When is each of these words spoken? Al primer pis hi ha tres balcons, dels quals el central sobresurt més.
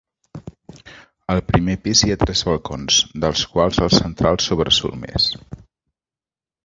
Al 1.33 1.41
primer 1.49 1.75
pis 1.83 2.01
hi 2.05 2.09
ha 2.13 2.17
tres 2.23 2.43
balcons, 2.49 2.97
dels 3.25 3.45
quals 3.55 3.79
el 3.89 3.93
central 3.99 4.41
sobresurt 4.47 4.99
més. 5.07 5.29